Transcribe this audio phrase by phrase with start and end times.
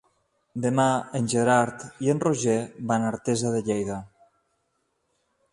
[0.61, 0.85] Demà
[1.19, 2.57] en Gerard i en Roger
[2.93, 4.03] van a Artesa de Lleida.